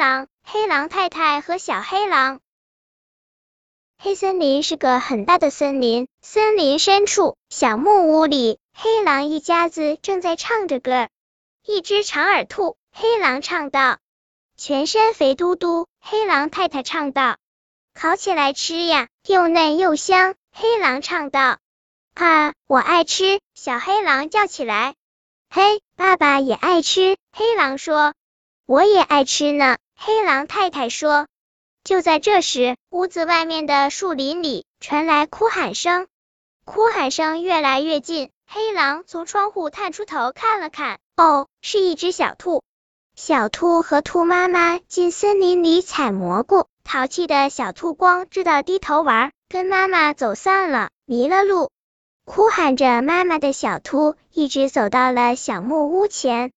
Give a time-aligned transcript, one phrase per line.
[0.00, 2.40] 狼、黑狼太太和小黑狼。
[3.98, 11.10] 黑森林是个很大的森林，森林深处，小木屋里，黑狼一家子正在唱着歌。
[11.66, 13.98] 一只长耳兔，黑狼唱道
[14.56, 17.36] ：“全身肥嘟嘟。”黑狼太太唱道
[17.92, 21.58] ：“烤起来吃呀，又嫩又香。”黑狼唱道
[22.16, 24.94] ：“啊，我爱吃。”小黑狼叫起来
[25.54, 28.14] ：“嘿，爸爸也爱吃。”黑狼说
[28.64, 31.26] ：“我也爱吃呢。”黑狼太太说。
[31.84, 36.06] 就在这时，屋子外面的树林里传来哭喊声，
[36.64, 38.30] 哭喊声越来越近。
[38.46, 42.62] 黑狼从窗户探出头看了看，哦，是一只小兔。
[43.14, 51.70] 小兔和兔妈妈进森林里采蘑菇，淘气的小兔光知道低头玩，跟妈妈走散了，迷了路。
[52.24, 56.52] 哭喊着妈妈的小兔一直走到了小木屋前，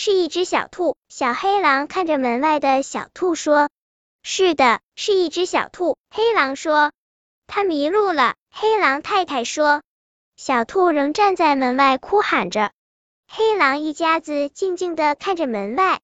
[0.00, 0.96] 是一只小兔。
[1.08, 3.68] 小黑狼看着门外的小兔说。
[4.22, 5.96] 是的，是一只小兔。
[6.08, 6.92] 黑狼说
[7.48, 9.82] ：“它迷路了。”黑狼太太说
[10.38, 12.70] ：“小兔仍站在门外哭喊着。”
[13.26, 15.98] 黑狼一家子静静的看着门外。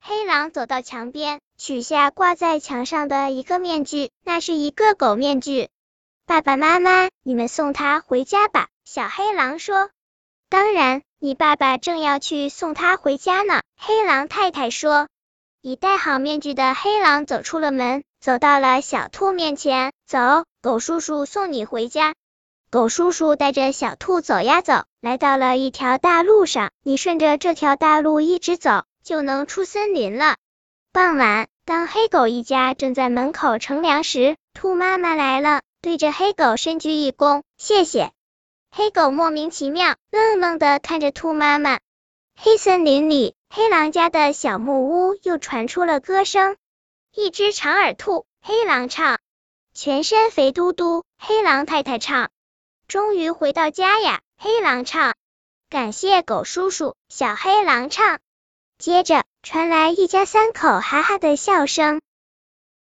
[0.00, 5.68] 黑狼走到墙边，取下挂在墙上的一个面具，那是一个狗面具。
[6.26, 9.90] 爸爸妈妈，你们送它回家吧。”小黑狼说。
[10.48, 15.06] “当然，你爸爸正要去送它回家呢。”黑狼太太说。
[15.60, 19.92] 已戴好面具的黑狼走出了门，走到了小兔面前。
[20.04, 20.18] 走，
[20.62, 22.14] 狗叔叔送你回家。
[22.72, 26.72] 狗叔叔带着小兔走呀走，来到了一条大路上。
[26.82, 30.34] 你顺着这条大路一直走，就能出森林了。
[30.92, 38.10] 傍晚，当黑狗一家正在门口乘凉时，兔妈妈来了，对着黑狗深鞠一躬，谢谢。
[38.74, 41.78] 黑狗莫名其妙，愣愣的看着兔妈妈。
[42.34, 43.34] 黑森林里。
[43.54, 46.56] 黑狼家的小木屋又传出了歌声，
[47.14, 49.18] 一只长耳兔，黑狼唱；
[49.74, 52.30] 全身肥嘟嘟，黑狼太太唱。
[52.88, 55.14] 终于回到家呀，黑狼唱。
[55.68, 58.20] 感谢狗叔叔，小黑狼唱。
[58.78, 62.00] 接着传来一家三口哈哈的笑声。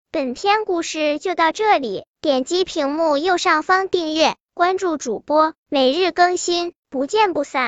[0.09, 7.65] 本篇故事就到这里，点击屏幕右上方订阅，关注主播，每日更新，不见不散。